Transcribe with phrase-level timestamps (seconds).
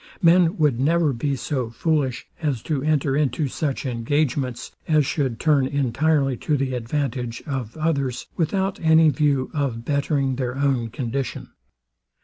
[0.19, 5.67] Men would never be so foolish as to enter into such engagements as should turn
[5.67, 11.49] entirely to the advantage of others, without any view of bettering their own condition.